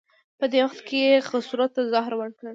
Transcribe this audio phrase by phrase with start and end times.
[0.39, 2.49] په دې وخت کې یې خسرو ته زهر ورکړل.